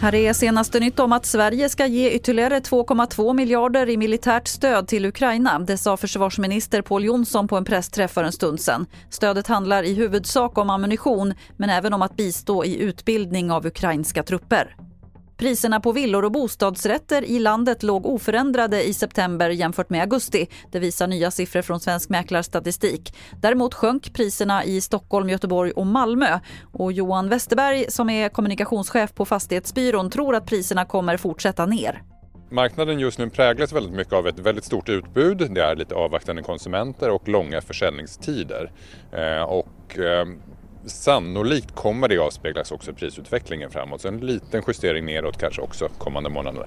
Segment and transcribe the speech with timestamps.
[0.00, 4.88] Här är senaste nytt om att Sverige ska ge ytterligare 2,2 miljarder i militärt stöd
[4.88, 5.58] till Ukraina.
[5.58, 8.86] Det sa försvarsminister Pål Jonsson på en pressträff för en stund sedan.
[9.10, 14.22] Stödet handlar i huvudsak om ammunition men även om att bistå i utbildning av ukrainska
[14.22, 14.76] trupper.
[15.40, 20.48] Priserna på villor och bostadsrätter i landet låg oförändrade i september jämfört med augusti.
[20.70, 23.16] Det visar nya siffror från Svensk Mäklarstatistik.
[23.40, 26.38] Däremot sjönk priserna i Stockholm, Göteborg och Malmö.
[26.72, 32.02] Och Johan Westerberg som är kommunikationschef på Fastighetsbyrån tror att priserna kommer fortsätta ner.
[32.50, 35.52] Marknaden just nu präglas väldigt mycket av ett väldigt stort utbud.
[35.54, 38.72] Det är lite avvaktande konsumenter och långa försäljningstider.
[39.12, 40.26] Eh, och eh,
[40.86, 45.88] Sannolikt kommer det avspeglas också i prisutvecklingen framåt, så en liten justering neråt kanske också
[45.98, 46.66] kommande månader.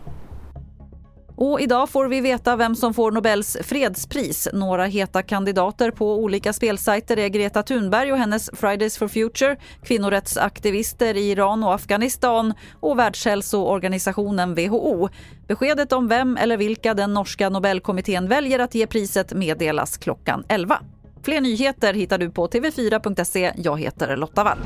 [1.35, 4.47] Och idag får vi veta vem som får Nobels fredspris.
[4.53, 11.17] Några heta kandidater på olika spelsajter är Greta Thunberg och hennes Fridays for Future, kvinnorättsaktivister
[11.17, 15.09] i Iran och Afghanistan och Världshälsoorganisationen WHO.
[15.47, 20.79] Beskedet om vem eller vilka den norska Nobelkommittén väljer att ge priset meddelas klockan 11.
[21.23, 23.53] Fler nyheter hittar du på tv4.se.
[23.55, 24.57] Jag heter Lotta Wall.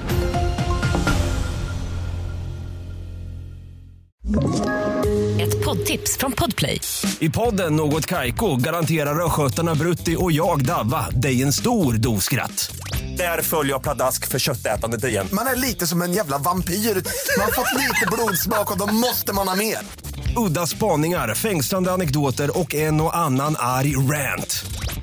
[5.41, 6.81] Ett poddtips från Podplay.
[7.19, 12.75] I podden Något Kaiko garanterar östgötarna Brutti och jag, Davva, dig en stor dos skratt.
[13.17, 15.27] Där följer jag pladask för köttätandet igen.
[15.33, 16.73] Man är lite som en jävla vampyr.
[16.73, 19.77] Man har fått lite blodsmak och då måste man ha mer.
[20.47, 24.65] Udda spaningar, fängslande anekdoter och en och annan arg rant.